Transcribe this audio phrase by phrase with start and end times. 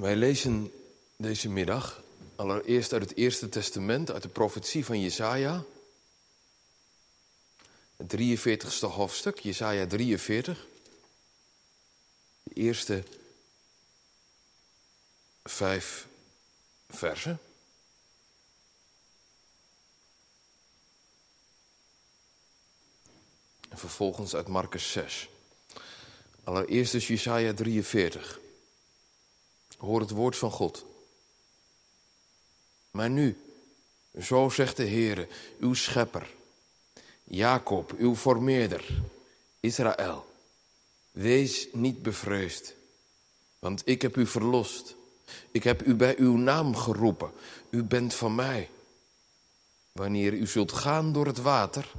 [0.00, 0.72] Wij lezen
[1.16, 2.02] deze middag
[2.36, 5.64] allereerst uit het Eerste Testament, uit de profetie van Jesaja.
[7.96, 10.66] Het 43ste hoofdstuk, Jesaja 43.
[12.42, 13.04] De eerste
[15.44, 16.06] vijf
[16.88, 17.38] versen.
[23.68, 25.28] En vervolgens uit Marcus 6.
[26.44, 28.40] Allereerst dus Jesaja 43.
[29.80, 30.84] Hoor het woord van God.
[32.90, 33.36] Maar nu,
[34.20, 35.28] zo zegt de Heere,
[35.60, 36.34] uw schepper,
[37.24, 39.02] Jacob, uw formeerder,
[39.60, 40.26] Israël,
[41.10, 42.74] wees niet bevreesd,
[43.58, 44.94] want ik heb u verlost.
[45.50, 47.30] Ik heb u bij uw naam geroepen,
[47.70, 48.70] u bent van mij.
[49.92, 51.92] Wanneer u zult gaan door het water,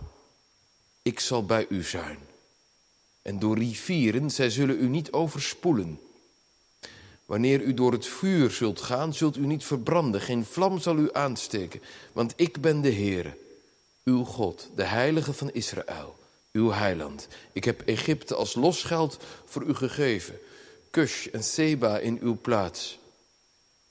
[1.01, 2.19] ik zal bij u zijn.
[3.21, 5.99] En door rivieren, zij zullen u niet overspoelen.
[7.31, 11.09] Wanneer u door het vuur zult gaan, zult u niet verbranden, geen vlam zal u
[11.13, 11.81] aansteken.
[12.11, 13.37] Want ik ben de Heere,
[14.03, 16.15] uw God, de Heilige van Israël,
[16.51, 17.27] uw heiland.
[17.51, 20.39] Ik heb Egypte als losgeld voor u gegeven,
[20.89, 22.99] Kush en Seba in uw plaats.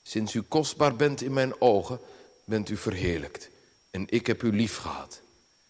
[0.01, 1.99] Sinds u kostbaar bent in mijn ogen,
[2.45, 3.49] bent u verheerlijkt.
[3.91, 5.21] En ik heb u lief gehad.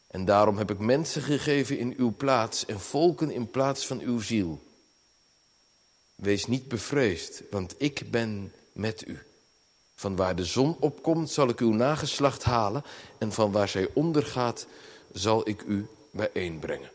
[0.07, 4.19] En daarom heb ik mensen gegeven in uw plaats en volken in plaats van uw
[4.19, 4.61] ziel.
[6.21, 9.19] Wees niet bevreesd, want ik ben met u.
[9.95, 12.83] Van waar de zon opkomt zal ik uw nageslacht halen
[13.17, 14.67] en van waar zij ondergaat
[15.11, 16.91] zal ik u bijeenbrengen.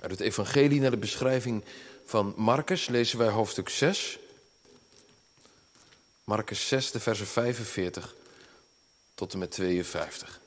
[0.00, 1.64] Uit het evangelie naar de beschrijving
[2.04, 4.18] van Marcus lezen wij hoofdstuk 6.
[6.24, 8.14] Marcus 6, de versen 45
[9.14, 10.40] tot en met 52.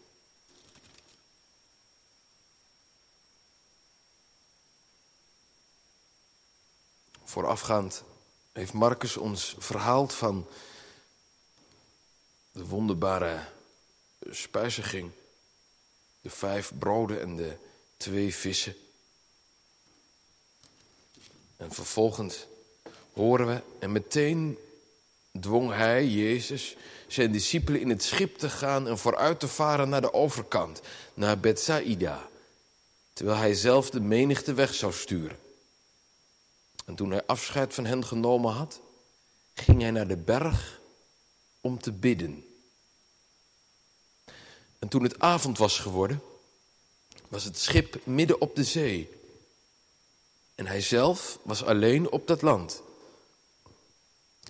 [7.27, 8.03] Voorafgaand
[8.51, 10.47] heeft Marcus ons verhaald van
[12.51, 13.39] de wonderbare
[14.29, 15.11] spijziging,
[16.21, 17.55] de vijf broden en de
[17.97, 18.75] twee vissen.
[21.57, 22.45] En vervolgens
[23.13, 24.57] horen we, en meteen
[25.39, 26.75] dwong hij, Jezus,
[27.07, 30.81] zijn discipelen in het schip te gaan en vooruit te varen naar de overkant,
[31.13, 32.29] naar Bethsaida,
[33.13, 35.46] terwijl hij zelf de menigte weg zou sturen.
[36.87, 38.81] En toen hij afscheid van hen genomen had,
[39.53, 40.81] ging hij naar de berg
[41.61, 42.45] om te bidden.
[44.79, 46.21] En toen het avond was geworden,
[47.27, 49.09] was het schip midden op de zee.
[50.55, 52.81] En hij zelf was alleen op dat land.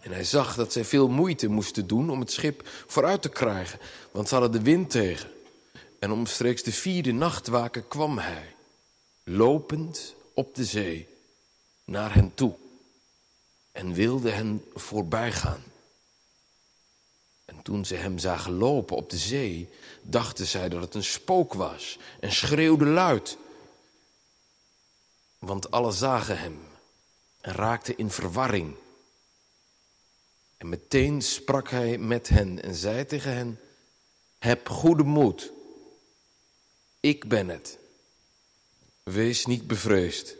[0.01, 3.79] En hij zag dat zij veel moeite moesten doen om het schip vooruit te krijgen,
[4.11, 5.31] want ze hadden de wind tegen.
[5.99, 8.55] En omstreeks de vierde nachtwaken kwam hij,
[9.23, 11.15] lopend op de zee
[11.87, 12.55] naar hen toe
[13.71, 15.63] en wilde hen voorbijgaan.
[17.45, 19.69] En toen ze hem zagen lopen op de zee,
[20.01, 23.37] dachten zij dat het een spook was en schreeuwden luid.
[25.39, 26.59] Want alle zagen hem
[27.41, 28.75] en raakten in verwarring.
[30.57, 33.59] En meteen sprak hij met hen en zei tegen hen:
[34.37, 35.51] Heb goede moed,
[36.99, 37.77] ik ben het.
[39.03, 40.35] Wees niet bevreesd.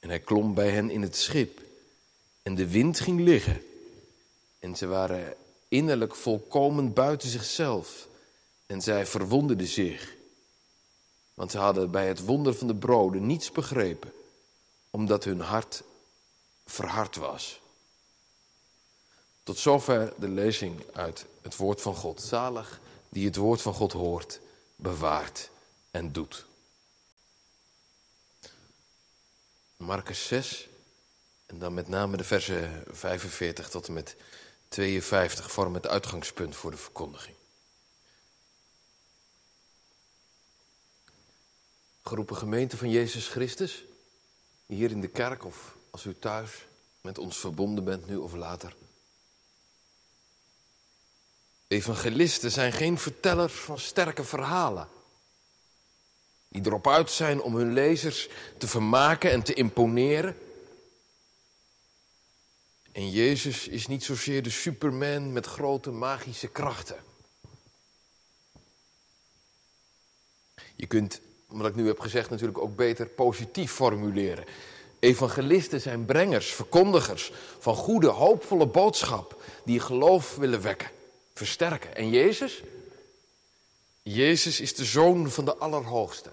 [0.00, 1.60] En hij klom bij hen in het schip.
[2.42, 3.62] En de wind ging liggen.
[4.58, 5.34] En ze waren
[5.68, 8.08] innerlijk volkomen buiten zichzelf.
[8.66, 10.14] En zij verwonderden zich.
[11.34, 14.12] Want ze hadden bij het wonder van de broden niets begrepen.
[14.90, 15.82] Omdat hun hart
[16.64, 17.60] verhard was.
[19.42, 22.22] Tot zover de lezing uit het woord van God.
[22.22, 24.40] Zalig die het woord van God hoort,
[24.76, 25.50] bewaart
[25.90, 26.46] en doet.
[29.80, 30.68] Marcus 6.
[31.46, 34.16] En dan met name de versen 45 tot en met
[34.68, 37.36] 52 vormen het uitgangspunt voor de verkondiging.
[42.02, 43.84] Geroepen gemeente van Jezus Christus,
[44.66, 46.66] hier in de kerk of als u thuis
[47.00, 48.74] met ons verbonden bent, nu of later.
[51.66, 54.88] Evangelisten zijn geen vertellers van sterke verhalen.
[56.52, 60.36] Die erop uit zijn om hun lezers te vermaken en te imponeren.
[62.92, 66.96] En Jezus is niet zozeer de superman met grote magische krachten.
[70.76, 74.44] Je kunt, wat ik nu heb gezegd, natuurlijk ook beter positief formuleren.
[74.98, 80.90] Evangelisten zijn brengers, verkondigers van goede, hoopvolle boodschap die geloof willen wekken,
[81.34, 81.96] versterken.
[81.96, 82.62] En Jezus?
[84.02, 86.30] Jezus is de zoon van de Allerhoogste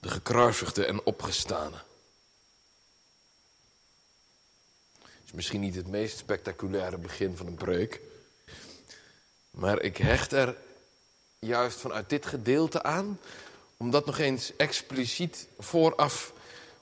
[0.00, 1.76] de gekruisigde en opgestane.
[5.30, 8.00] is misschien niet het meest spectaculaire begin van een preek.
[9.50, 10.56] Maar ik hecht er
[11.38, 13.20] juist vanuit dit gedeelte aan,
[13.76, 16.32] om dat nog eens expliciet vooraf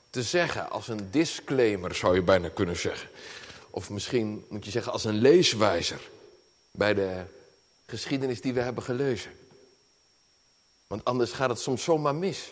[0.09, 0.69] te zeggen.
[0.69, 3.09] Als een disclaimer zou je bijna kunnen zeggen.
[3.69, 6.09] Of misschien moet je zeggen als een leeswijzer
[6.71, 7.23] bij de
[7.85, 9.31] geschiedenis die we hebben gelezen.
[10.87, 12.51] Want anders gaat het soms zomaar mis.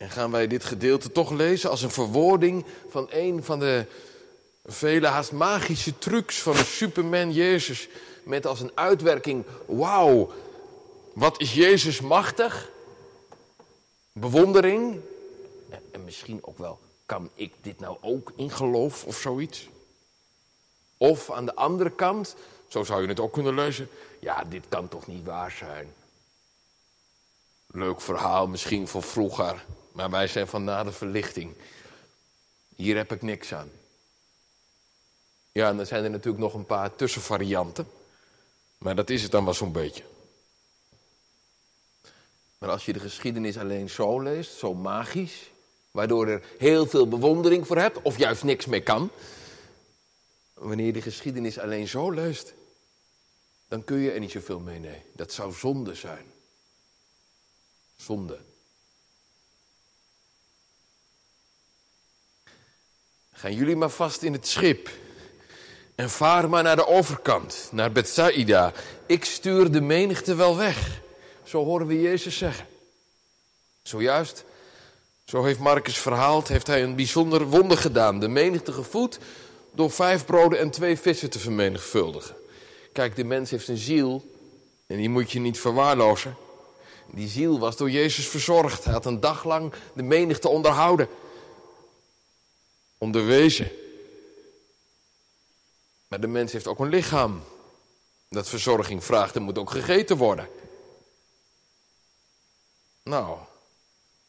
[0.00, 3.86] En gaan wij dit gedeelte toch lezen als een verwoording van een van de
[4.64, 7.88] vele haast magische trucs van de Superman Jezus.
[8.24, 10.32] Met als een uitwerking, wauw,
[11.14, 12.70] wat is Jezus machtig?
[14.12, 15.00] Bewondering.
[15.90, 19.68] En misschien ook wel, kan ik dit nou ook in geloof of zoiets?
[20.96, 22.36] Of aan de andere kant,
[22.68, 23.88] zo zou je het ook kunnen lezen.
[24.18, 25.94] Ja, dit kan toch niet waar zijn.
[27.66, 29.64] Leuk verhaal misschien van vroeger.
[30.00, 31.54] Maar wij zijn van na de verlichting.
[32.76, 33.70] Hier heb ik niks aan.
[35.52, 37.88] Ja, en dan zijn er natuurlijk nog een paar tussenvarianten.
[38.78, 40.02] Maar dat is het dan wel zo'n beetje.
[42.58, 45.50] Maar als je de geschiedenis alleen zo leest, zo magisch,
[45.90, 49.10] waardoor er heel veel bewondering voor hebt, of juist niks mee kan.
[50.54, 52.54] Wanneer je de geschiedenis alleen zo leest,
[53.68, 54.78] dan kun je er niet zoveel mee.
[54.78, 56.26] Nee, dat zou zonde zijn.
[57.96, 58.48] Zonde.
[63.40, 64.90] Gaan jullie maar vast in het schip.
[65.94, 68.72] En vaar maar naar de overkant, naar Bethsaida.
[69.06, 71.00] Ik stuur de menigte wel weg.
[71.44, 72.66] Zo horen we Jezus zeggen.
[73.82, 74.44] Zojuist,
[75.24, 78.20] zo heeft Marcus verhaald, heeft hij een bijzonder wonder gedaan.
[78.20, 79.18] De menigte gevoed
[79.72, 82.34] door vijf broden en twee vissen te vermenigvuldigen.
[82.92, 84.24] Kijk, de mens heeft een ziel
[84.86, 86.36] en die moet je niet verwaarlozen.
[87.10, 88.84] Die ziel was door Jezus verzorgd.
[88.84, 91.08] Hij had een dag lang de menigte onderhouden
[93.00, 93.70] onderwezen.
[96.08, 97.42] Maar de mens heeft ook een lichaam.
[98.28, 100.48] Dat verzorging vraagt en moet ook gegeten worden.
[103.02, 103.38] Nou,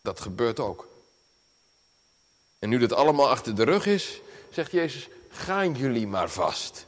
[0.02, 0.88] dat gebeurt ook.
[2.60, 4.22] En nu dat allemaal achter de rug is,
[4.52, 6.86] zegt Jezus, gaan jullie maar vast.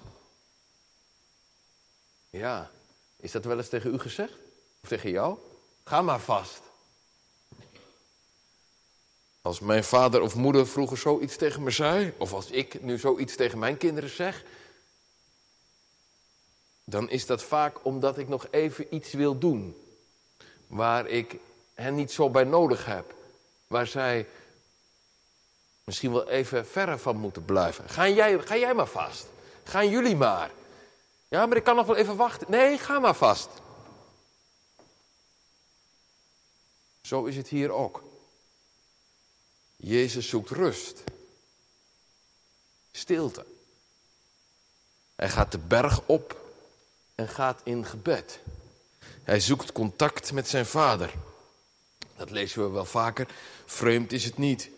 [2.30, 2.71] Ja,
[3.15, 4.33] is dat wel eens tegen u gezegd?
[4.81, 5.38] Of tegen jou?
[5.83, 6.62] Ga maar vast.
[9.44, 13.36] Als mijn vader of moeder vroeger zoiets tegen me zei, of als ik nu zoiets
[13.36, 14.44] tegen mijn kinderen zeg,
[16.84, 19.75] dan is dat vaak omdat ik nog even iets wil doen.
[20.68, 21.36] Waar ik
[21.74, 23.13] hen niet zo bij nodig heb.
[23.68, 24.28] Waar zij
[25.84, 27.90] misschien wel even verre van moeten blijven.
[27.90, 29.28] Ga jij, ga jij maar vast.
[29.63, 30.51] Gaan jullie maar.
[31.28, 32.51] Ja, maar ik kan nog wel even wachten.
[32.51, 33.50] Nee, ga maar vast.
[37.02, 38.04] Zo is het hier ook.
[39.85, 41.04] Jezus zoekt rust.
[42.92, 43.45] Stilte.
[45.16, 46.52] Hij gaat de berg op
[47.16, 48.40] en gaat in gebed.
[49.23, 51.13] Hij zoekt contact met zijn vader.
[52.16, 53.28] Dat lezen we wel vaker.
[53.66, 54.69] Vreemd is het niet.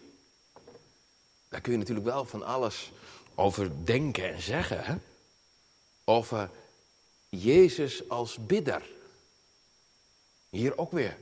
[1.49, 2.91] Daar kun je natuurlijk wel van alles
[3.35, 4.83] over denken en zeggen.
[4.83, 4.95] Hè?
[6.03, 6.49] Over
[7.29, 8.89] Jezus als bidder.
[10.49, 11.17] Hier ook weer.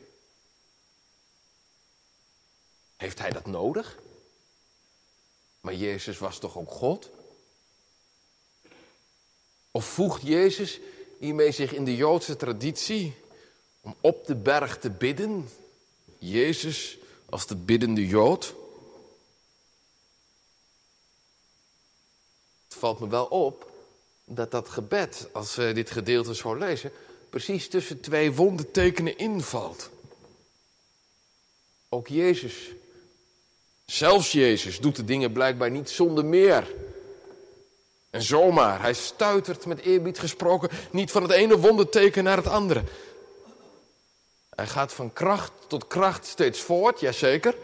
[3.04, 3.98] Heeft hij dat nodig?
[5.62, 7.10] Maar Jezus was toch ook God?
[9.72, 10.80] Of voegt Jezus
[11.20, 13.16] hiermee zich in de Joodse traditie
[13.82, 15.50] om op de berg te bidden?
[16.18, 16.98] Jezus
[17.30, 18.54] als de biddende Jood?
[22.68, 23.72] Het valt me wel op
[24.26, 26.92] dat dat gebed, als we dit gedeelte zo lezen,
[27.30, 29.90] precies tussen twee wondertekenen invalt.
[31.90, 32.72] Ook Jezus
[33.86, 36.76] Zelfs Jezus doet de dingen blijkbaar niet zonder meer.
[38.10, 42.84] En zomaar, hij stuitert met eerbied gesproken niet van het ene wonderteken naar het andere.
[44.50, 47.56] Hij gaat van kracht tot kracht steeds voort, jazeker.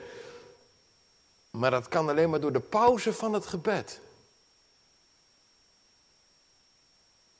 [1.51, 3.99] Maar dat kan alleen maar door de pauze van het gebed.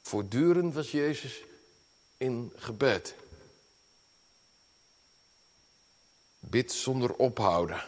[0.02, 1.44] Voortdurend was Jezus
[2.18, 3.16] in gebed.
[6.40, 7.84] Bid zonder ophouden.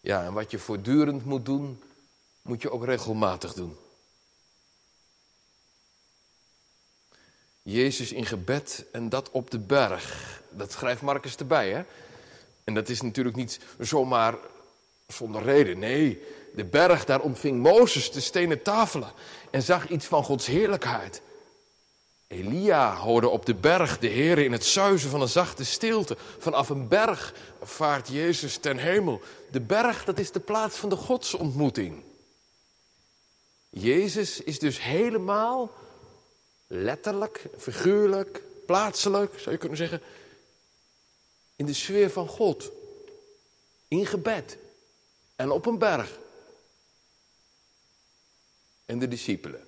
[0.00, 1.82] Ja, en wat je voortdurend moet doen,
[2.42, 3.76] moet je ook regelmatig doen.
[7.62, 10.42] Jezus in gebed en dat op de berg.
[10.50, 11.82] Dat schrijft Marcus erbij, hè?
[12.64, 14.34] En dat is natuurlijk niet zomaar
[15.06, 15.78] zonder reden.
[15.78, 16.22] Nee,
[16.54, 19.12] de berg, daar ontving Mozes de stenen tafelen
[19.50, 21.22] en zag iets van Gods heerlijkheid.
[22.28, 26.16] Elia hoorde op de berg de Heer in het zuizen van een zachte stilte.
[26.38, 29.20] Vanaf een berg vaart Jezus ten hemel.
[29.50, 32.02] De berg, dat is de plaats van de godsontmoeting.
[33.70, 35.72] Jezus is dus helemaal
[36.66, 40.02] letterlijk, figuurlijk, plaatselijk, zou je kunnen zeggen,
[41.56, 42.70] in de sfeer van God.
[43.88, 44.58] In gebed
[45.36, 46.18] en op een berg.
[48.84, 49.67] En de discipelen.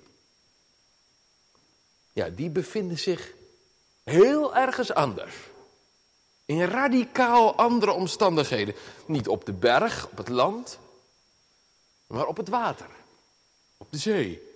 [2.13, 3.33] Ja, die bevinden zich
[4.03, 5.35] heel ergens anders.
[6.45, 8.75] In radicaal andere omstandigheden.
[9.05, 10.79] Niet op de berg, op het land,
[12.07, 12.89] maar op het water.
[13.77, 14.49] Op de zee.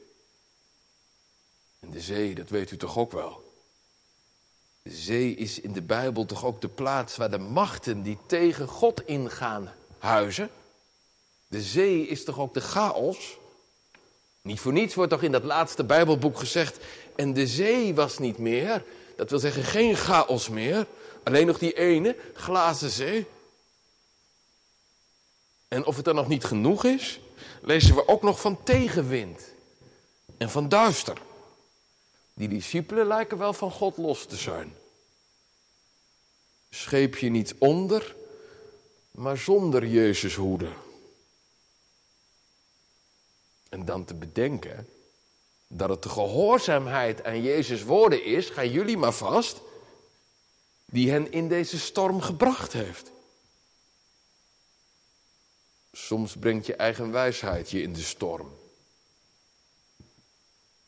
[1.80, 3.44] En de zee, dat weet u toch ook wel.
[4.82, 8.68] De zee is in de Bijbel toch ook de plaats waar de machten die tegen
[8.68, 10.50] God ingaan huizen.
[11.48, 13.38] De zee is toch ook de chaos.
[14.42, 16.78] Niet voor niets wordt toch in dat laatste Bijbelboek gezegd.
[17.16, 18.84] En de zee was niet meer.
[19.16, 20.88] Dat wil zeggen geen chaos meer.
[21.24, 23.28] Alleen nog die ene glazen zee.
[25.68, 27.20] En of het dan nog niet genoeg is,
[27.62, 29.54] lezen we ook nog van tegenwind
[30.38, 31.22] en van duister.
[32.34, 34.76] Die discipelen lijken wel van God los te zijn.
[36.70, 38.16] Scheep je niet onder,
[39.12, 40.70] maar zonder Jezus hoede.
[43.70, 44.88] En dan te bedenken
[45.78, 49.62] dat het de gehoorzaamheid aan Jezus woorden is, gaan jullie maar vast,
[50.86, 53.12] die hen in deze storm gebracht heeft.
[55.92, 58.54] Soms brengt je eigen wijsheid je in de storm.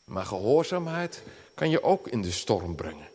[0.04, 1.22] Maar gehoorzaamheid
[1.54, 3.08] kan je ook in de storm brengen.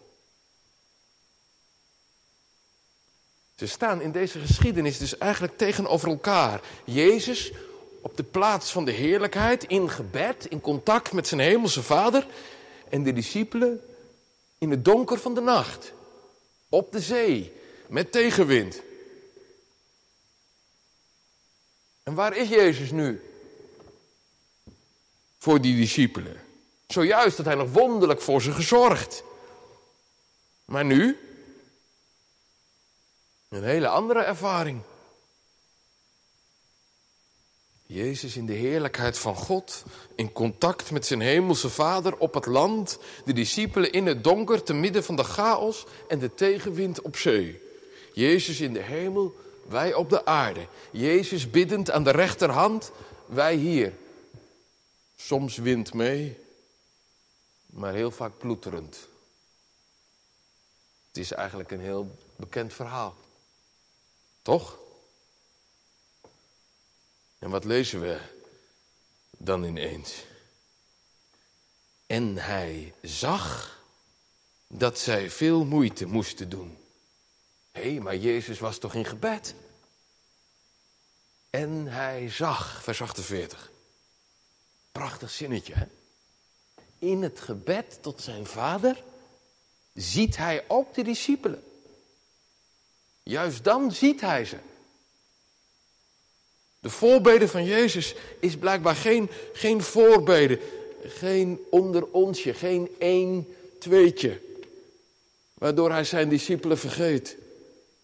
[3.56, 6.62] Ze staan in deze geschiedenis dus eigenlijk tegenover elkaar.
[6.84, 7.52] Jezus
[8.04, 12.28] op de plaats van de heerlijkheid, in gebed, in contact met zijn hemelse vader.
[12.90, 13.82] En de discipelen
[14.58, 15.94] in het donker van de nacht,
[16.70, 17.54] op de zee,
[17.88, 18.82] met tegenwind.
[22.04, 23.22] En waar is Jezus nu?
[25.38, 26.42] Voor die discipelen.
[26.88, 29.24] Zojuist had hij nog wonderlijk voor ze gezorgd.
[30.66, 31.18] Maar nu?
[33.50, 34.82] Een hele andere ervaring.
[37.86, 39.84] Jezus in de heerlijkheid van God,
[40.16, 44.74] in contact met zijn hemelse Vader op het land, de discipelen in het donker te
[44.74, 47.62] midden van de chaos en de tegenwind op zee.
[48.14, 49.36] Jezus in de hemel,
[49.68, 50.68] wij op de aarde.
[50.92, 52.92] Jezus biddend aan de rechterhand,
[53.26, 53.94] wij hier.
[55.16, 56.38] Soms wind mee,
[57.66, 59.08] maar heel vaak ploeterend.
[61.08, 63.16] Het is eigenlijk een heel bekend verhaal.
[64.42, 64.78] Toch?
[67.44, 68.20] En wat lezen we
[69.38, 70.24] dan ineens?
[72.06, 73.78] En hij zag
[74.68, 76.78] dat zij veel moeite moesten doen.
[77.72, 79.56] Hé, hey, maar Jezus was toch in gebed?
[81.50, 83.72] En hij zag, vers 48.
[84.92, 85.86] Prachtig zinnetje, hè?
[87.00, 89.04] In het gebed tot zijn vader
[89.94, 91.64] ziet hij ook de discipelen.
[93.24, 94.58] Juist dan ziet hij ze.
[96.84, 100.60] De voorbeden van Jezus is blijkbaar geen, geen voorbeden,
[101.04, 104.42] geen onder onsje, geen één tweetje,
[105.54, 107.38] waardoor hij zijn discipelen vergeet.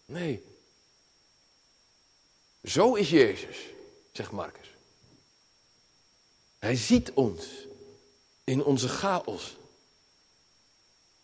[0.05, 0.43] Nee.
[2.63, 3.57] Zo is Jezus,
[4.11, 4.75] zegt Marcus.
[6.59, 7.45] Hij ziet ons
[8.43, 9.57] in onze chaos.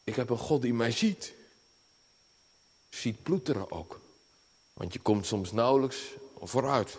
[0.04, 1.34] Ik heb een God die mij ziet.
[2.90, 4.00] Ziet ploeteren ook.
[4.74, 5.98] Want je komt soms nauwelijks
[6.42, 6.98] vooruit.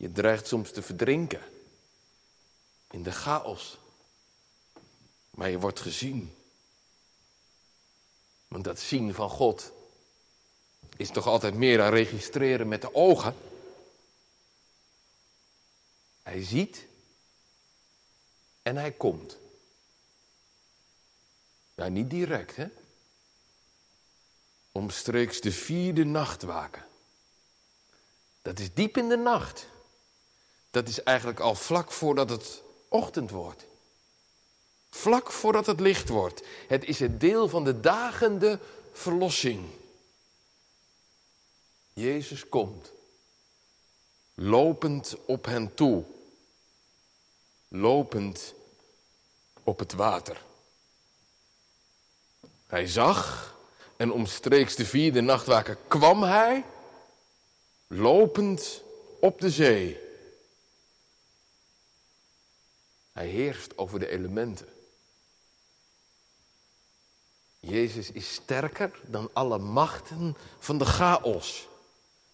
[0.00, 1.42] Je dreigt soms te verdrinken
[2.90, 3.78] in de chaos.
[5.30, 6.34] Maar je wordt gezien.
[8.48, 9.72] Want dat zien van God
[10.96, 13.36] is toch altijd meer dan registreren met de ogen.
[16.22, 16.86] Hij ziet
[18.62, 19.38] en hij komt.
[21.74, 22.68] Ja, niet direct, hè?
[24.72, 26.86] Omstreeks de vierde nachtwaken.
[28.42, 29.69] Dat is diep in de nacht
[30.70, 33.64] dat is eigenlijk al vlak voordat het ochtend wordt.
[34.90, 36.42] Vlak voordat het licht wordt.
[36.66, 38.58] Het is het deel van de dagende
[38.92, 39.66] verlossing.
[41.92, 42.92] Jezus komt,
[44.34, 46.04] lopend op hen toe,
[47.68, 48.54] lopend
[49.62, 50.42] op het water.
[52.66, 53.54] Hij zag
[53.96, 56.64] en omstreeks de vierde nachtwaker kwam hij,
[57.86, 58.82] lopend
[59.20, 60.09] op de zee.
[63.20, 64.68] Hij heerst over de elementen.
[67.58, 71.68] Jezus is sterker dan alle machten van de chaos.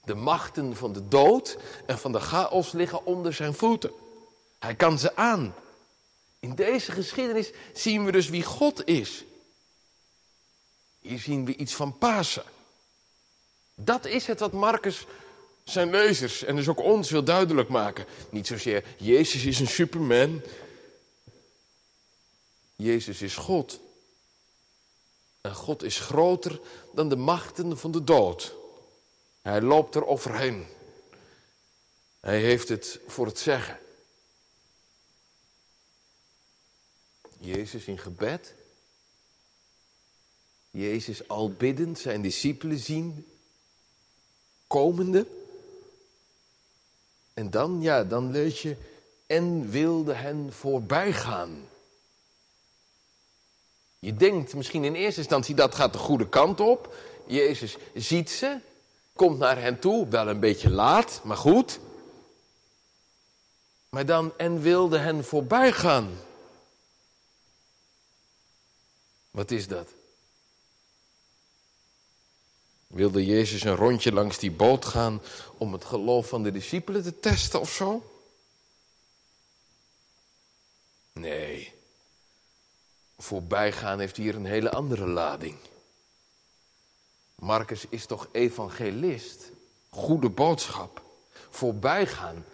[0.04, 3.90] De machten van de dood en van de chaos liggen onder zijn voeten.
[4.58, 5.54] Hij kan ze aan.
[6.38, 9.24] In deze geschiedenis zien we dus wie God is.
[11.00, 12.44] Hier zien we iets van Pasen.
[13.74, 15.06] Dat is het wat Marcus
[15.64, 18.06] zijn lezers en dus ook ons wil duidelijk maken.
[18.30, 20.42] Niet zozeer Jezus is een superman.
[22.76, 23.80] Jezus is God.
[25.40, 26.60] En God is groter
[26.94, 28.54] dan de machten van de dood.
[29.42, 30.66] Hij loopt er overheen.
[32.20, 33.78] Hij heeft het voor het zeggen.
[37.38, 38.54] Jezus in gebed.
[40.70, 43.26] Jezus al biddend zijn discipelen zien.
[44.66, 45.26] Komende.
[47.34, 48.76] En dan, ja, dan lees je.
[49.26, 51.68] En wilde hen voorbij gaan.
[54.06, 56.94] Je denkt misschien in eerste instantie dat gaat de goede kant op.
[57.26, 58.58] Jezus ziet ze,
[59.12, 61.78] komt naar hen toe, wel een beetje laat, maar goed.
[63.88, 66.18] Maar dan en wilde hen voorbij gaan.
[69.30, 69.88] Wat is dat?
[72.86, 75.22] Wilde Jezus een rondje langs die boot gaan
[75.56, 78.12] om het geloof van de discipelen te testen of zo?
[81.12, 81.65] Nee.
[83.18, 85.56] Voorbijgaan heeft hier een hele andere lading.
[87.34, 89.50] Marcus is toch evangelist?
[89.88, 91.02] Goede boodschap.
[91.50, 92.44] Voorbijgaan,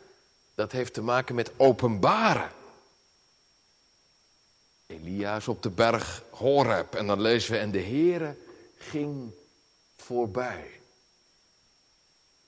[0.54, 2.50] dat heeft te maken met openbaren.
[4.86, 8.36] Elia's op de berg Horeb en dan lezen we en de Heere
[8.78, 9.30] ging
[9.96, 10.70] voorbij.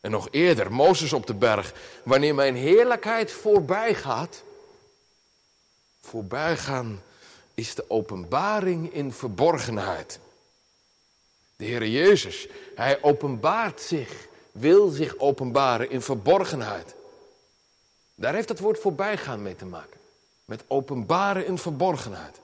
[0.01, 1.75] En nog eerder, Mozes op de berg,
[2.05, 4.43] wanneer mijn heerlijkheid voorbij gaat,
[6.01, 7.03] voorbijgaan
[7.55, 10.19] is de openbaring in verborgenheid.
[11.57, 16.95] De Heer Jezus, Hij openbaart zich, wil zich openbaren in verborgenheid.
[18.15, 20.01] Daar heeft het woord voorbijgaan mee te maken.
[20.45, 22.41] Met openbaren in verborgenheid.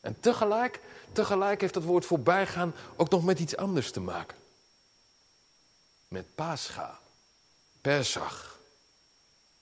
[0.00, 0.80] En tegelijk,
[1.12, 4.36] tegelijk heeft het woord voorbijgaan ook nog met iets anders te maken.
[6.08, 6.98] Met Pascha,
[7.80, 8.58] Pesach,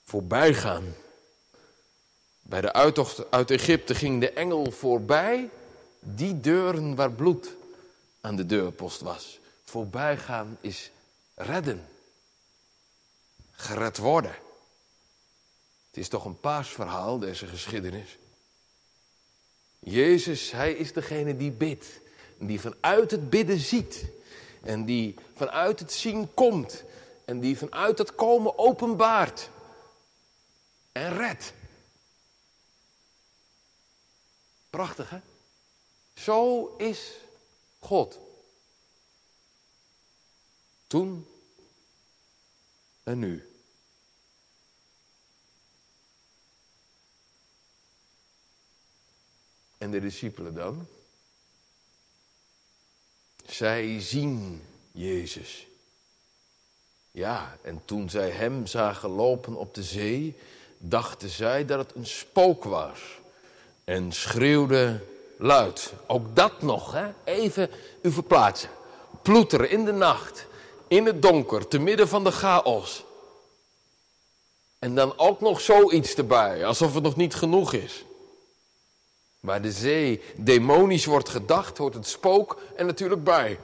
[0.05, 0.95] voorbijgaan.
[2.49, 5.51] Bij de uittocht uit Egypte ging de engel voorbij
[6.01, 7.49] die deuren waar bloed
[8.21, 9.39] aan de deurpost was.
[9.65, 10.91] Voorbijgaan is
[11.35, 11.89] redden.
[13.53, 14.35] Gered worden.
[15.87, 18.19] Het is toch een paasverhaal, deze geschiedenis.
[19.79, 21.87] Jezus, hij is degene die bidt.
[22.39, 24.05] Die vanuit het bidden ziet.
[24.63, 26.85] En die vanuit het zien komt.
[27.25, 29.51] En die vanuit het komen openbaart.
[30.93, 31.53] En redt.
[34.71, 35.19] Prachtig, hè?
[36.15, 37.15] Zo is
[37.79, 38.19] God.
[40.87, 41.27] Toen
[43.03, 43.53] en nu.
[49.79, 50.87] En de discipelen dan?
[53.47, 55.67] Zij zien Jezus.
[57.11, 60.37] Ja, en toen zij hem zagen lopen op de zee,
[60.79, 63.19] dachten zij dat het een spook was
[63.88, 65.01] en schreeuwde
[65.38, 65.92] luid.
[66.07, 67.09] Ook dat nog, hè?
[67.24, 67.70] even
[68.03, 68.70] u verplaatsen.
[69.22, 70.46] Ploeteren in de nacht,
[70.88, 73.05] in het donker, te midden van de chaos.
[74.79, 78.05] En dan ook nog zoiets erbij, alsof het nog niet genoeg is.
[79.40, 83.59] Waar de zee demonisch wordt gedacht, hoort het spook er natuurlijk bij.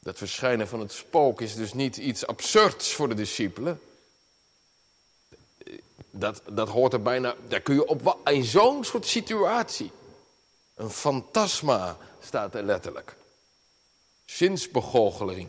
[0.00, 3.80] Dat verschijnen van het spook is dus niet iets absurds voor de discipelen
[6.10, 9.90] dat, dat hoort er bijna, daar kun je op, in zo'n soort situatie.
[10.74, 13.16] Een fantasma staat er letterlijk.
[14.24, 15.48] Zinsbegoocheling.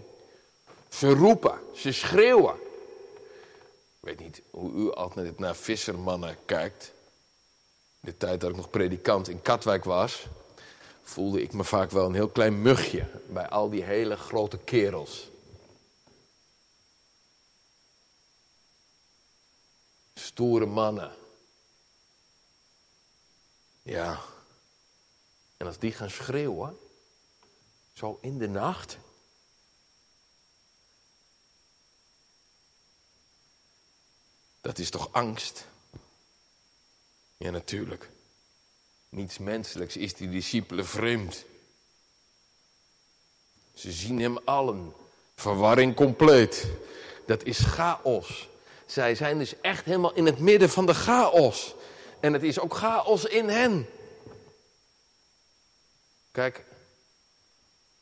[0.90, 2.56] Ze roepen, ze schreeuwen.
[4.02, 6.92] Ik weet niet hoe u altijd naar vissermannen kijkt.
[8.00, 10.28] De tijd dat ik nog predikant in Katwijk was,
[11.04, 15.31] voelde ik me vaak wel een heel klein mugje bij al die hele grote kerels.
[20.22, 21.16] Stoere mannen.
[23.82, 24.22] Ja.
[25.58, 26.78] En als die gaan schreeuwen,
[27.94, 28.98] zo in de nacht.
[34.62, 35.68] Dat is toch angst?
[37.38, 38.10] Ja, natuurlijk.
[39.10, 41.46] Niets menselijks is die discipelen vreemd.
[43.74, 44.94] Ze zien hem allen.
[45.36, 46.68] Verwarring compleet.
[47.26, 48.50] Dat is chaos.
[48.92, 51.76] Zij zijn dus echt helemaal in het midden van de chaos.
[52.20, 53.90] En het is ook chaos in hen.
[56.32, 56.66] Kijk,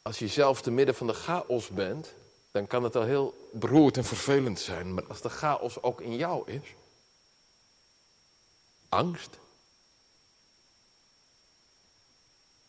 [0.02, 2.14] als je zelf te midden van de chaos bent,
[2.52, 4.94] dan kan het al heel beroerd en vervelend zijn.
[4.94, 6.76] Maar als de chaos ook in jou is,
[8.90, 9.38] Angst.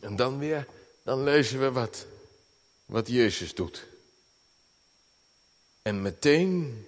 [0.01, 0.67] En dan weer,
[1.03, 2.07] dan lezen we wat,
[2.87, 3.87] wat Jezus doet.
[5.83, 6.85] En meteen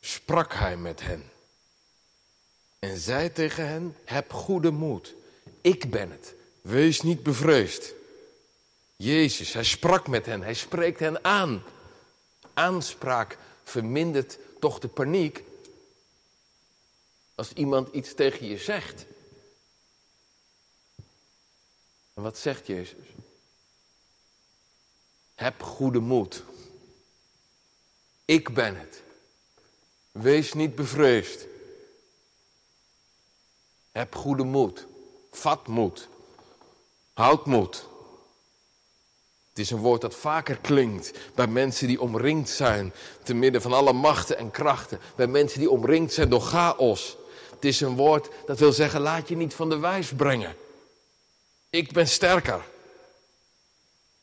[0.00, 1.30] sprak hij met hen.
[2.78, 5.14] En zei tegen hen, heb goede moed.
[5.60, 6.34] Ik ben het.
[6.60, 7.92] Wees niet bevreesd.
[8.96, 10.42] Jezus, hij sprak met hen.
[10.42, 11.62] Hij spreekt hen aan.
[12.54, 15.42] Aanspraak vermindert toch de paniek.
[17.34, 19.06] Als iemand iets tegen je zegt.
[22.14, 23.06] En wat zegt Jezus?
[25.34, 26.42] Heb goede moed.
[28.24, 29.02] Ik ben het.
[30.20, 31.46] Wees niet bevreesd.
[33.92, 34.86] Heb goede moed.
[35.30, 36.08] Vat moed.
[37.12, 37.86] Houd moed.
[39.48, 43.72] Het is een woord dat vaker klinkt bij mensen die omringd zijn, te midden van
[43.72, 44.98] alle machten en krachten.
[45.16, 47.16] Bij mensen die omringd zijn door chaos.
[47.50, 50.56] Het is een woord dat wil zeggen, laat je niet van de wijs brengen.
[51.70, 52.64] Ik ben sterker.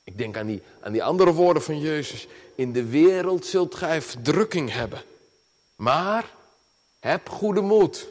[0.03, 2.27] Ik denk aan die, aan die andere woorden van Jezus.
[2.55, 5.03] In de wereld zult gij verdrukking hebben.
[5.75, 6.35] Maar
[6.99, 8.07] heb goede moed.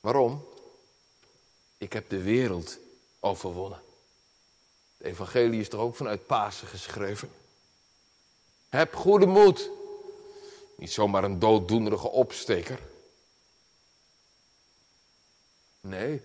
[0.00, 0.48] Waarom?
[1.76, 2.78] Ik heb de wereld
[3.20, 3.82] overwonnen.
[4.96, 7.30] Het evangelie is er ook vanuit Pasen geschreven.
[8.68, 9.70] Heb goede moed.
[10.76, 12.80] Niet zomaar een dooddoenerige opsteker.
[15.80, 16.22] Nee,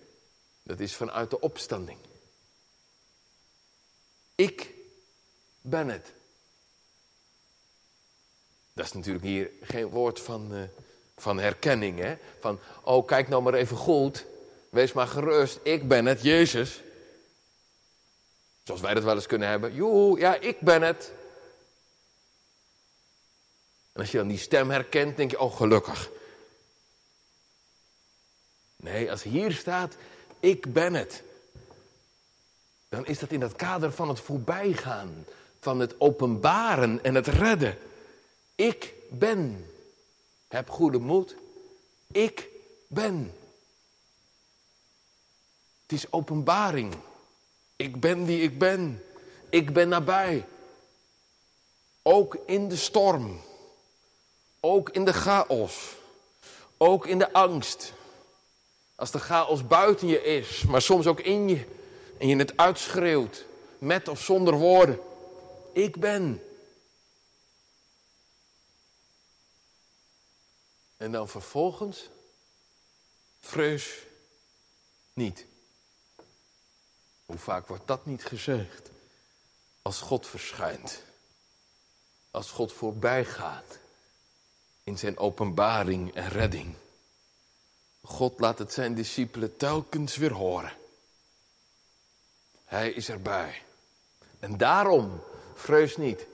[0.64, 2.00] dat is vanuit de opstanding.
[4.36, 4.74] Ik
[5.62, 6.17] ben het.
[8.78, 10.62] Dat is natuurlijk hier geen woord van, uh,
[11.18, 12.00] van herkenning.
[12.00, 12.16] Hè?
[12.40, 14.26] Van, oh kijk nou maar even goed.
[14.70, 15.60] Wees maar gerust.
[15.64, 16.82] Ik ben het, Jezus.
[18.64, 19.74] Zoals wij dat wel eens kunnen hebben.
[19.74, 21.12] Joe, ja, ik ben het.
[23.94, 26.10] En als je dan die stem herkent, denk je, oh gelukkig.
[28.76, 29.96] Nee, als hier staat,
[30.40, 31.24] ik ben het.
[32.90, 35.26] Dan is dat in dat kader van het voorbijgaan,
[35.60, 37.78] van het openbaren en het redden.
[38.58, 39.70] Ik ben.
[40.48, 41.36] Heb goede moed.
[42.12, 42.50] Ik
[42.88, 43.34] ben.
[45.82, 46.94] Het is openbaring.
[47.76, 49.04] Ik ben die ik ben.
[49.50, 50.46] Ik ben nabij.
[52.02, 53.42] Ook in de storm.
[54.60, 55.96] Ook in de chaos.
[56.78, 57.94] Ook in de angst.
[58.96, 61.66] Als de chaos buiten je is, maar soms ook in je.
[62.18, 63.46] En je het uitschreeuwt,
[63.78, 65.00] met of zonder woorden.
[65.74, 66.42] Ik ben.
[70.98, 72.10] En dan vervolgens,
[73.40, 74.04] vrees
[75.14, 75.46] niet.
[77.26, 78.90] Hoe vaak wordt dat niet gezegd?
[79.82, 81.04] Als God verschijnt.
[82.32, 83.78] Als God voorbij gaat.
[84.84, 86.76] In zijn openbaring en redding.
[88.02, 90.78] God laat het zijn discipelen telkens weer horen.
[92.66, 93.62] Hij is erbij.
[94.40, 96.26] En daarom, vrees niet.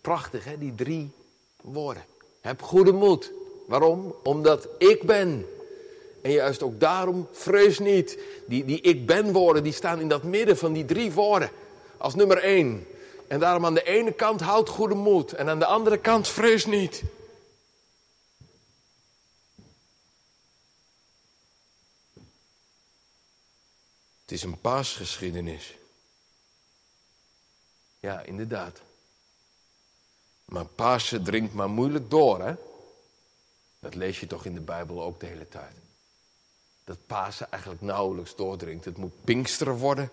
[0.00, 1.12] Prachtig hè, die drie
[1.56, 2.04] woorden.
[2.46, 3.32] Heb goede moed.
[3.66, 4.14] Waarom?
[4.22, 5.46] Omdat ik ben.
[6.22, 8.18] En juist ook daarom, vrees niet.
[8.46, 11.50] Die, die ik ben woorden, die staan in dat midden van die drie woorden.
[11.96, 12.86] Als nummer één.
[13.26, 15.32] En daarom aan de ene kant houd goede moed.
[15.32, 17.02] En aan de andere kant vrees niet.
[24.20, 25.76] Het is een paasgeschiedenis.
[28.00, 28.80] Ja, inderdaad.
[30.46, 32.54] Maar Pasen dringt maar moeilijk door, hè?
[33.78, 35.74] Dat lees je toch in de Bijbel ook de hele tijd.
[36.84, 38.84] Dat Pasen eigenlijk nauwelijks doordringt.
[38.84, 40.10] Het moet Pinksteren worden.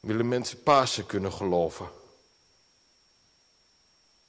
[0.00, 1.88] Willen mensen Pasen kunnen geloven?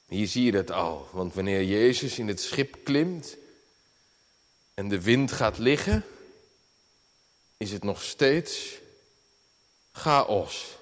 [0.06, 1.08] Hier zie je dat al.
[1.12, 3.36] Want wanneer Jezus in het schip klimt
[4.74, 6.04] en de wind gaat liggen,
[7.56, 8.78] is het nog steeds
[9.92, 10.78] chaos.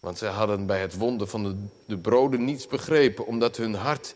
[0.00, 4.14] Want zij hadden bij het wonder van de, de broden niets begrepen, omdat hun hart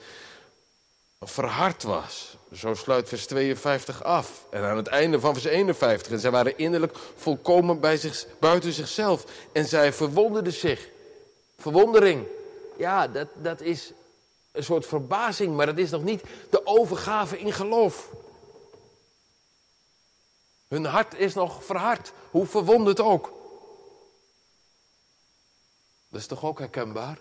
[1.21, 2.37] verhard was.
[2.53, 4.47] Zo sluit vers 52 af.
[4.51, 6.13] En aan het einde van vers 51.
[6.13, 9.25] En zij waren innerlijk volkomen bij zich, buiten zichzelf.
[9.53, 10.89] En zij verwonderden zich.
[11.59, 12.27] Verwondering.
[12.77, 13.93] Ja, dat, dat is
[14.53, 18.11] een soort verbazing, maar dat is nog niet de overgave in geloof.
[20.69, 23.33] Hun hart is nog verhard, hoe verwonderd ook.
[26.15, 27.19] Dat is toch ook herkenbaar?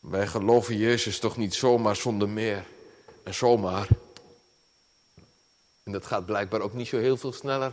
[0.00, 2.66] Wij geloven Jezus toch niet zomaar zonder meer
[3.22, 3.88] en zomaar.
[5.82, 7.72] En dat gaat blijkbaar ook niet zo heel veel sneller,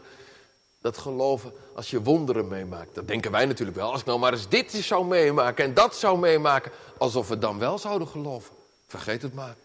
[0.81, 2.95] dat geloven, als je wonderen meemaakt.
[2.95, 3.91] Dat denken wij natuurlijk wel.
[3.91, 7.59] Als ik nou maar eens dit zou meemaken en dat zou meemaken, alsof we dan
[7.59, 8.55] wel zouden geloven.
[8.87, 9.55] Vergeet het maar.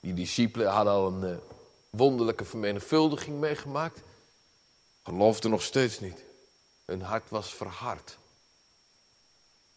[0.00, 1.36] Die discipelen hadden al een uh,
[1.90, 4.00] wonderlijke vermenigvuldiging meegemaakt.
[5.02, 6.24] Geloofden nog steeds niet.
[6.84, 8.20] Hun hart was verhard.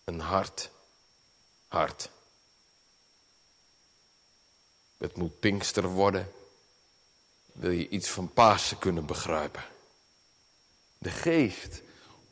[0.05, 0.69] Een hart,
[1.67, 2.09] hart.
[4.97, 6.31] Het moet Pinkster worden.
[7.51, 9.63] Wil je iets van Pasen kunnen begrijpen?
[10.97, 11.81] De geest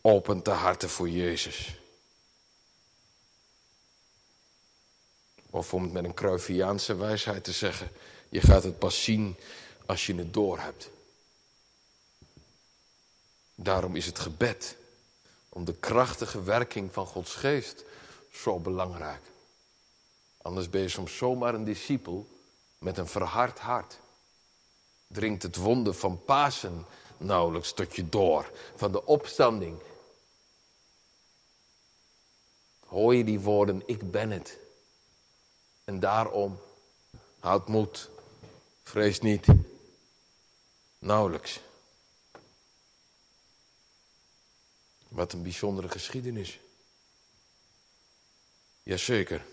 [0.01, 1.79] opent de harten voor Jezus.
[5.49, 7.91] Of om het met een Cruyffiaanse wijsheid te zeggen,
[8.29, 9.35] je gaat het pas zien
[9.85, 10.89] als je het door hebt.
[13.55, 14.75] Daarom is het gebed
[15.53, 17.83] om de krachtige werking van Gods geest
[18.31, 19.21] zo belangrijk.
[20.41, 22.27] Anders ben je soms zomaar een discipel
[22.77, 23.99] met een verhard hart.
[25.07, 26.85] Dringt het wonder van Pasen
[27.17, 29.79] nauwelijks tot je door, van de opstanding.
[32.87, 34.57] Hoor je die woorden, ik ben het.
[35.83, 36.59] En daarom,
[37.39, 38.09] houd moed,
[38.83, 39.45] vrees niet,
[40.99, 41.59] nauwelijks.
[45.13, 46.59] Wat een bijzondere geschiedenis.
[48.83, 49.45] Jazeker.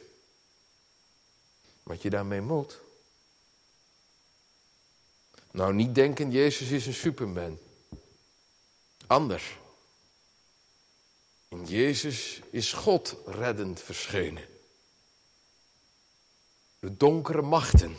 [1.83, 2.81] Wat je daarmee moet.
[5.51, 7.59] Nou, niet denken, Jezus is een superman.
[9.07, 9.57] Anders.
[11.49, 14.45] In Jezus is God reddend verschenen.
[16.79, 17.97] De donkere machten,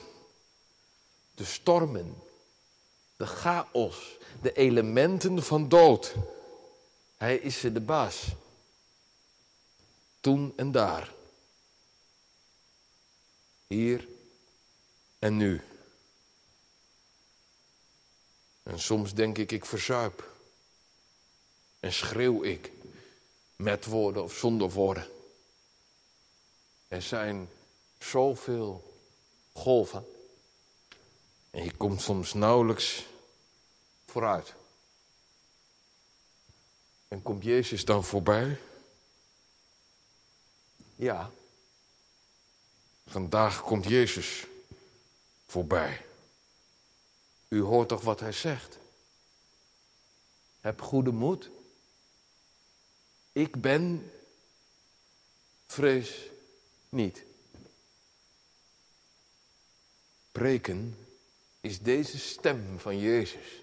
[1.34, 2.15] de stormen,
[3.15, 6.15] de chaos, de elementen van dood.
[7.21, 8.27] Hij is de baas.
[10.19, 11.13] Toen en daar.
[13.67, 14.07] Hier
[15.19, 15.62] en nu.
[18.63, 20.31] En soms denk ik, ik verzuip.
[21.79, 22.71] En schreeuw ik.
[23.55, 25.07] Met woorden of zonder woorden.
[26.88, 27.49] Er zijn
[27.99, 28.97] zoveel
[29.53, 30.05] golven.
[31.49, 33.05] En je komt soms nauwelijks
[34.05, 34.60] vooruit.
[37.12, 38.60] En komt Jezus dan voorbij?
[40.95, 41.32] Ja.
[43.06, 44.45] Vandaag komt Jezus
[45.45, 46.06] voorbij.
[47.47, 48.78] U hoort toch wat hij zegt?
[50.60, 51.50] Heb goede moed.
[53.32, 54.12] Ik ben,
[55.67, 56.30] vrees
[56.89, 57.24] niet.
[60.32, 61.08] Preken
[61.62, 63.61] is deze stem van Jezus.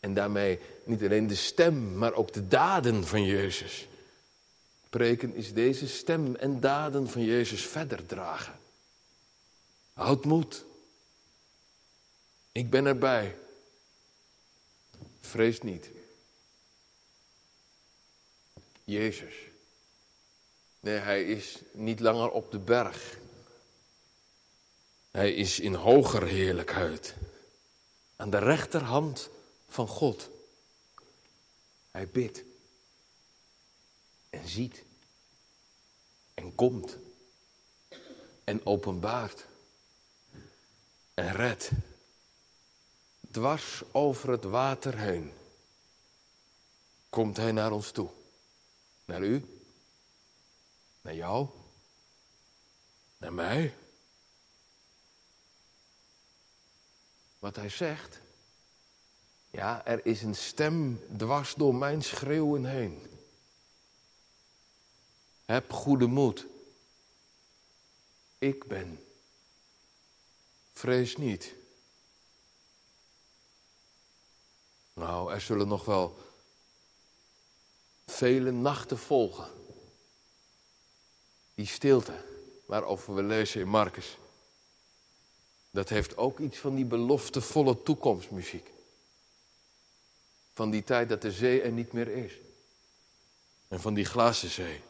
[0.00, 3.88] En daarmee niet alleen de stem, maar ook de daden van Jezus.
[4.90, 8.58] Preken is deze stem en daden van Jezus verder dragen.
[9.92, 10.64] Houd moed.
[12.52, 13.36] Ik ben erbij.
[15.20, 15.90] Vrees niet.
[18.84, 19.34] Jezus.
[20.80, 23.18] Nee, hij is niet langer op de berg.
[25.10, 27.14] Hij is in hoger heerlijkheid.
[28.16, 29.30] Aan de rechterhand
[29.70, 30.28] van God.
[31.90, 32.42] Hij bidt.
[34.30, 34.84] En ziet.
[36.34, 36.96] En komt.
[38.44, 39.46] En openbaart.
[41.14, 41.70] En redt.
[43.30, 45.32] Dwars over het water heen.
[47.08, 48.10] Komt hij naar ons toe.
[49.04, 49.62] Naar u.
[51.00, 51.48] Naar jou.
[53.18, 53.74] Naar mij.
[57.38, 58.20] Wat hij zegt.
[59.50, 63.02] Ja, er is een stem dwars door mijn schreeuwen heen.
[65.44, 66.46] Heb goede moed.
[68.38, 69.04] Ik ben.
[70.72, 71.54] Vrees niet.
[74.92, 76.18] Nou, er zullen nog wel
[78.06, 79.50] vele nachten volgen.
[81.54, 82.24] Die stilte
[82.66, 84.18] waarover we lezen in Marcus.
[85.70, 88.70] Dat heeft ook iets van die beloftevolle toekomstmuziek.
[90.52, 92.32] Van die tijd dat de zee er niet meer is.
[93.68, 94.82] En van die glazen zee.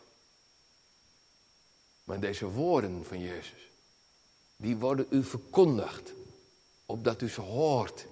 [2.04, 3.70] Maar deze woorden van Jezus,
[4.56, 6.12] die worden u verkondigd,
[6.86, 8.06] opdat u ze hoort.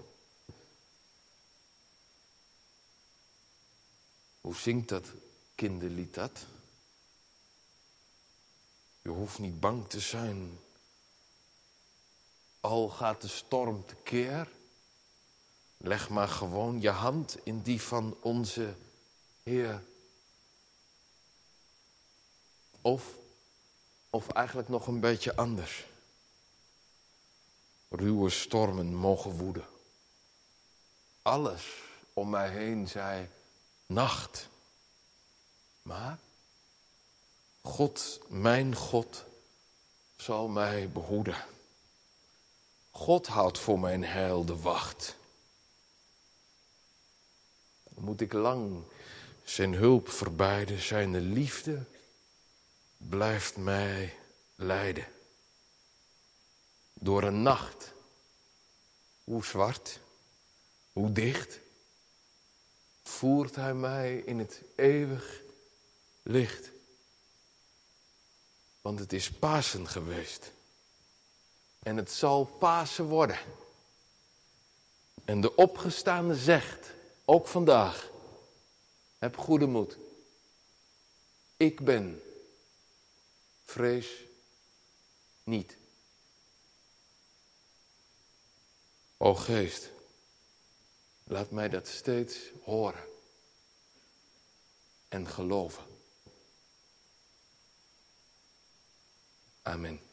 [4.41, 5.05] Hoe zingt dat
[5.55, 6.47] kinderlied dat?
[9.03, 10.59] Je hoeft niet bang te zijn.
[12.61, 14.49] Al gaat de storm tekeer.
[15.79, 18.75] Leg maar gewoon je hand in die van onze
[19.43, 19.83] Heer.
[22.81, 23.15] Of,
[24.11, 25.87] of eigenlijk nog een beetje anders.
[27.89, 29.67] Ruwe stormen mogen woeden.
[31.23, 33.29] Alles om mij heen zei
[33.87, 34.49] nacht.
[35.83, 36.19] Maar
[37.63, 39.25] God, mijn God,
[40.17, 41.45] zal mij behoeden.
[42.91, 45.17] God houdt voor mijn heil de wacht.
[47.99, 48.83] Moet ik lang
[49.45, 51.85] zijn hulp verbeiden, zijn de liefde
[52.97, 54.15] blijft mij
[54.55, 55.07] leiden.
[56.95, 57.93] Door een nacht,
[59.25, 60.01] hoe zwart,
[60.93, 61.61] hoe dicht,
[63.03, 65.43] voert hij mij in het eeuwig
[66.23, 66.71] licht.
[68.81, 70.53] Want het is Pasen geweest.
[71.83, 73.39] En het zal Pasen worden.
[75.25, 76.91] En de opgestaande zegt,
[77.29, 78.11] ook vandaag,
[79.19, 79.99] heb goede moed.
[81.57, 82.23] Ik ben.
[83.65, 84.25] Vrees
[85.45, 85.77] niet.
[89.17, 89.91] O geest,
[91.25, 93.09] laat mij dat steeds horen
[95.09, 95.85] en geloven.
[99.63, 100.08] Amen.